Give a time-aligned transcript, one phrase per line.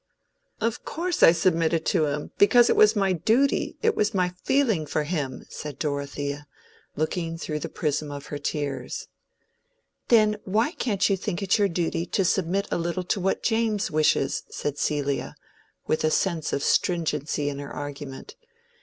[0.59, 4.87] "Of course I submitted to him, because it was my duty; it was my feeling
[4.87, 6.47] for him," said Dorothea,
[6.95, 9.09] looking through the prism of her tears.
[10.07, 13.91] "Then why can't you think it your duty to submit a little to what James
[13.91, 15.35] wishes?" said Celia,
[15.85, 18.33] with a sense of stringency in her argument.